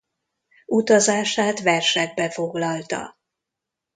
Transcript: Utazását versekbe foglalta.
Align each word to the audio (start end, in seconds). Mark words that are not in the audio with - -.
Utazását 0.65 1.59
versekbe 1.61 2.29
foglalta. 2.29 3.17